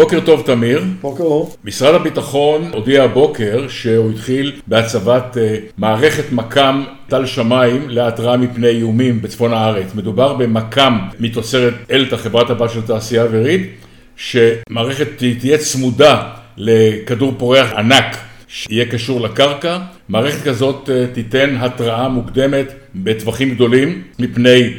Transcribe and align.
בוקר 0.00 0.20
טוב 0.20 0.42
תמיר. 0.46 0.84
בוקר 1.00 1.22
אור. 1.24 1.56
משרד 1.64 1.94
הביטחון 1.94 2.70
הודיע 2.72 3.02
הבוקר 3.02 3.68
שהוא 3.68 4.10
התחיל 4.10 4.52
בהצבת 4.66 5.36
uh, 5.36 5.38
מערכת 5.78 6.32
מכ"ם 6.32 6.84
טל 7.08 7.26
שמיים 7.26 7.88
להתראה 7.88 8.36
מפני 8.36 8.68
איומים 8.68 9.22
בצפון 9.22 9.52
הארץ. 9.52 9.94
מדובר 9.94 10.32
במכ"ם 10.32 10.98
מתוצרת 11.18 11.74
אלתא, 11.90 12.16
חברת 12.16 12.50
הבת 12.50 12.70
של 12.70 12.82
תעשייה 12.82 13.22
אווירית, 13.22 13.70
שמערכת 14.16 15.08
תהיה 15.40 15.58
צמודה 15.58 16.22
לכדור 16.56 17.34
פורח 17.38 17.72
ענק 17.72 18.16
שיהיה 18.48 18.84
קשור 18.84 19.20
לקרקע. 19.20 19.78
מערכת 20.08 20.42
כזאת 20.42 20.88
uh, 20.88 21.14
תיתן 21.14 21.56
התראה 21.60 22.08
מוקדמת 22.08 22.72
בטווחים 22.94 23.54
גדולים 23.54 24.02
מפני 24.18 24.74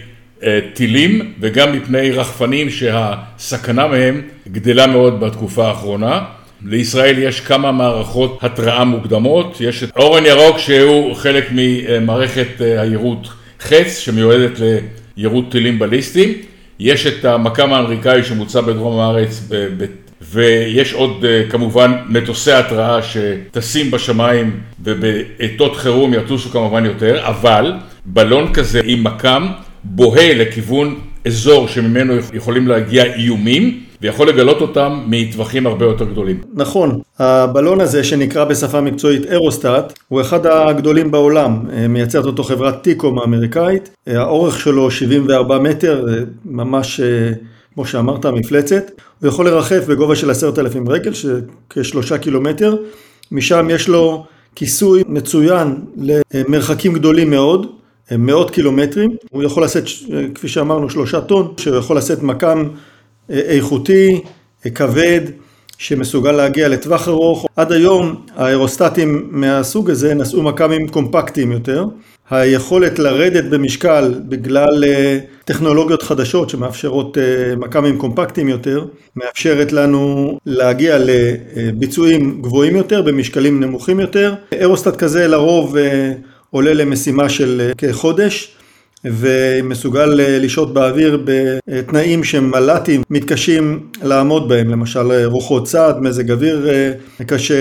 טילים 0.73 1.33
וגם 1.39 1.73
מפני 1.73 2.11
רחפנים 2.11 2.69
שהסכנה 2.69 3.87
מהם 3.87 4.21
גדלה 4.47 4.87
מאוד 4.87 5.19
בתקופה 5.19 5.67
האחרונה. 5.67 6.21
לישראל 6.65 7.17
יש 7.17 7.39
כמה 7.39 7.71
מערכות 7.71 8.39
התראה 8.41 8.83
מוקדמות, 8.83 9.57
יש 9.61 9.83
את 9.83 9.89
אורן 9.95 10.25
ירוק 10.25 10.57
שהוא 10.57 11.15
חלק 11.15 11.47
ממערכת 11.51 12.61
אה, 12.61 12.81
היירוט 12.81 13.27
חץ 13.59 13.97
שמיועדת 13.97 14.59
ליירוט 15.17 15.51
טילים 15.51 15.79
בליסטיים, 15.79 16.33
יש 16.79 17.07
את 17.07 17.25
המכ"ם 17.25 17.73
האמריקאי 17.73 18.23
שמוצע 18.23 18.61
בדרום 18.61 18.99
הארץ 18.99 19.49
ויש 20.21 20.93
עוד 20.93 21.25
אה, 21.25 21.43
כמובן 21.49 21.91
מטוסי 22.09 22.51
התראה 22.51 22.99
שטסים 23.01 23.91
בשמיים 23.91 24.59
ובעיתות 24.83 25.75
חירום 25.75 26.13
יטוסו 26.13 26.49
כמובן 26.49 26.85
יותר, 26.85 27.27
אבל 27.27 27.73
בלון 28.05 28.53
כזה 28.53 28.81
עם 28.83 29.03
מכ"ם 29.03 29.47
בוהה 29.83 30.33
לכיוון 30.33 30.95
אזור 31.27 31.67
שממנו 31.67 32.13
יכולים 32.33 32.67
להגיע 32.67 33.03
איומים 33.03 33.79
ויכול 34.01 34.29
לגלות 34.29 34.61
אותם 34.61 35.03
מטווחים 35.07 35.67
הרבה 35.67 35.85
יותר 35.85 36.05
גדולים. 36.05 36.41
נכון, 36.53 36.99
הבלון 37.19 37.81
הזה 37.81 38.03
שנקרא 38.03 38.45
בשפה 38.45 38.81
מקצועית 38.81 39.25
אירוסטאט 39.25 39.93
הוא 40.07 40.21
אחד 40.21 40.45
הגדולים 40.45 41.11
בעולם, 41.11 41.59
אה, 41.73 41.87
מייצרת 41.87 42.25
אותו 42.25 42.43
חברת 42.43 42.83
טיקום 42.83 43.19
האמריקאית, 43.19 43.89
אה, 44.07 44.19
האורך 44.19 44.59
שלו 44.59 44.91
74 44.91 45.59
מטר, 45.59 46.05
אה, 46.09 46.23
ממש 46.45 47.01
כמו 47.73 47.85
שאמרת 47.85 48.25
מפלצת, 48.25 48.91
הוא 49.21 49.27
יכול 49.27 49.45
לרחף 49.45 49.83
בגובה 49.87 50.15
של 50.15 50.29
עשרת 50.29 50.59
אלפים 50.59 50.89
רגל, 50.89 51.11
שכשלושה 51.13 52.17
קילומטר, 52.17 52.75
משם 53.31 53.67
יש 53.71 53.87
לו 53.87 54.25
כיסוי 54.55 55.03
מצוין 55.07 55.75
למרחקים 56.33 56.93
גדולים 56.93 57.29
מאוד, 57.29 57.67
מאות 58.17 58.51
קילומטרים, 58.51 59.15
הוא 59.31 59.43
יכול 59.43 59.63
לשאת, 59.63 59.83
כפי 60.35 60.47
שאמרנו, 60.47 60.89
שלושה 60.89 61.21
טון, 61.21 61.53
שהוא 61.57 61.77
יכול 61.77 61.97
לשאת 61.97 62.23
מכ"ם 62.23 62.67
אה, 63.29 63.39
איכותי, 63.39 64.21
אה, 64.65 64.71
כבד, 64.71 65.21
שמסוגל 65.77 66.31
להגיע 66.31 66.67
לטווח 66.67 67.07
ארוך. 67.07 67.45
עד 67.55 67.71
היום 67.71 68.25
האירוסטטים 68.35 69.27
מהסוג 69.31 69.89
הזה 69.89 70.13
נשאו 70.13 70.43
מכ"מים 70.43 70.87
קומפקטיים 70.87 71.51
יותר. 71.51 71.85
היכולת 72.29 72.99
לרדת 72.99 73.43
במשקל 73.43 74.13
בגלל 74.29 74.83
אה, 74.83 75.19
טכנולוגיות 75.45 76.03
חדשות 76.03 76.49
שמאפשרות 76.49 77.17
מכ"מים 77.57 77.97
קומפקטיים 77.97 78.47
יותר, 78.47 78.85
מאפשרת 79.15 79.71
לנו 79.71 80.37
להגיע 80.45 80.97
לביצועים 80.99 82.41
גבוהים 82.41 82.75
יותר 82.75 83.01
במשקלים 83.01 83.63
נמוכים 83.63 83.99
יותר. 83.99 84.33
אירוסטט 84.51 84.95
כזה 84.95 85.27
לרוב 85.27 85.75
עולה 86.51 86.73
למשימה 86.73 87.29
של 87.29 87.61
אה, 87.61 87.73
כחודש 87.77 88.55
ומסוגל 89.05 90.19
אה, 90.19 90.39
לשהות 90.39 90.73
באוויר 90.73 91.23
בתנאים 91.25 92.23
שמל"טים 92.23 93.01
מתקשים 93.09 93.87
לעמוד 94.03 94.49
בהם, 94.49 94.69
למשל 94.69 95.11
אה, 95.11 95.25
רוחות 95.25 95.67
צד, 95.67 95.93
מזג 96.01 96.31
אוויר 96.31 96.69
קשה, 97.27 97.55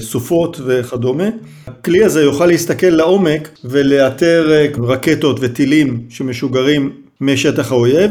סופות 0.00 0.60
וכדומה. 0.66 1.24
הכלי 1.66 2.04
הזה 2.04 2.22
יוכל 2.22 2.46
להסתכל 2.46 2.86
לעומק 2.86 3.48
ולאתר 3.64 4.66
רקטות 4.78 5.36
וטילים 5.40 6.00
שמשוגרים 6.08 6.92
משטח 7.20 7.72
האויב. 7.72 8.10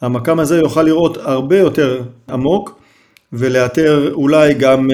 המכ"ם 0.00 0.40
הזה 0.40 0.58
יוכל 0.58 0.82
לראות 0.82 1.18
הרבה 1.22 1.58
יותר 1.58 2.02
עמוק 2.28 2.80
ולאתר 3.32 4.12
אולי 4.12 4.54
גם 4.54 4.88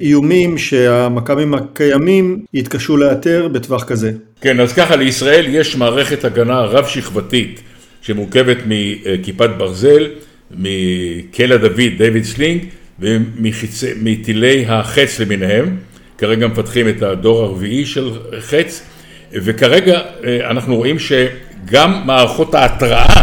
איומים 0.00 0.58
שהמכ"מים 0.58 1.54
הקיימים 1.54 2.44
יתקשו 2.54 2.96
לאתר 2.96 3.48
בטווח 3.52 3.84
כזה. 3.84 4.12
כן, 4.40 4.60
אז 4.60 4.72
ככה 4.72 4.96
לישראל 4.96 5.44
יש 5.48 5.76
מערכת 5.76 6.24
הגנה 6.24 6.60
רב 6.60 6.86
שכבתית 6.86 7.60
שמורכבת 8.02 8.56
מכיפת 8.66 9.50
ברזל, 9.58 10.06
קלע 10.50 11.56
דוד, 11.56 11.80
David's 11.98 12.24
Sling, 12.24 12.64
ומטילי 13.00 14.64
החץ 14.68 15.20
למיניהם. 15.20 15.76
כרגע 16.18 16.46
מפתחים 16.46 16.88
את 16.88 17.02
הדור 17.02 17.42
הרביעי 17.42 17.86
של 17.86 18.10
חץ, 18.40 18.82
וכרגע 19.32 20.00
אה, 20.24 20.50
אנחנו 20.50 20.76
רואים 20.76 20.96
שגם 20.98 22.02
מערכות 22.06 22.54
ההתראה 22.54 23.20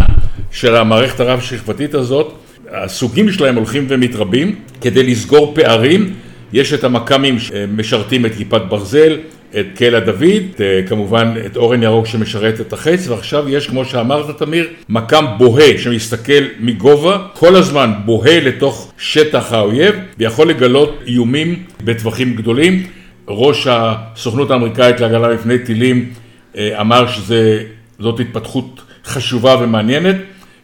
של 0.51 0.75
המערכת 0.75 1.19
הרב 1.19 1.41
שכבתית 1.41 1.93
הזאת, 1.93 2.33
הסוגים 2.71 3.31
שלהם 3.31 3.55
הולכים 3.55 3.85
ומתרבים 3.89 4.55
כדי 4.81 5.03
לסגור 5.03 5.55
פערים 5.55 6.13
יש 6.53 6.73
את 6.73 6.83
המכ"מים 6.83 7.39
שמשרתים 7.39 8.25
את 8.25 8.35
כיפת 8.35 8.61
ברזל, 8.69 9.17
את 9.59 9.65
קלע 9.75 9.99
דוד, 9.99 10.43
את, 10.55 10.61
אה, 10.61 10.81
כמובן 10.87 11.33
את 11.45 11.57
אורן 11.57 11.83
ירוק 11.83 12.05
שמשרת 12.05 12.61
את 12.61 12.73
החץ, 12.73 13.07
ועכשיו 13.07 13.49
יש, 13.49 13.67
כמו 13.67 13.85
שאמרת 13.85 14.37
תמיר, 14.37 14.67
מכ"ם 14.89 15.25
בוהה 15.37 15.77
שמסתכל 15.77 16.43
מגובה, 16.59 17.17
כל 17.33 17.55
הזמן 17.55 17.91
בוהה 18.05 18.39
לתוך 18.39 18.91
שטח 18.97 19.53
האויב, 19.53 19.95
ויכול 20.17 20.49
לגלות 20.49 20.99
איומים 21.07 21.63
בטווחים 21.83 22.35
גדולים. 22.35 22.87
ראש 23.27 23.67
הסוכנות 23.69 24.51
האמריקאית 24.51 24.99
להגנה 24.99 25.27
לפני 25.27 25.59
טילים 25.59 26.13
אה, 26.57 26.81
אמר 26.81 27.05
שזאת 27.07 28.19
התפתחות 28.19 28.81
חשובה 29.05 29.55
ומעניינת, 29.61 30.15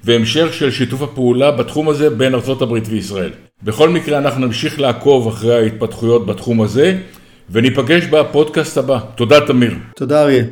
והמשך 0.03 0.53
של 0.53 0.71
שיתוף 0.71 1.01
הפעולה 1.01 1.51
בתחום 1.51 1.89
הזה 1.89 2.09
בין 2.09 2.35
ארה"ב 2.35 2.71
וישראל. 2.89 3.31
בכל 3.63 3.89
מקרה 3.89 4.17
אנחנו 4.17 4.45
נמשיך 4.45 4.79
לעקוב 4.79 5.27
אחרי 5.27 5.55
ההתפתחויות 5.55 6.25
בתחום 6.25 6.61
הזה 6.61 6.97
וניפגש 7.49 8.05
בפודקאסט 8.05 8.77
הבא. 8.77 8.99
תודה 9.15 9.47
תמיר. 9.47 9.73
תודה 9.95 10.21
אריה. 10.21 10.43